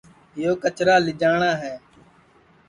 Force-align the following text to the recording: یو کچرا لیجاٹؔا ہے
یو 0.41 0.53
کچرا 0.63 0.95
لیجاٹؔا 1.05 1.51
ہے 1.61 1.73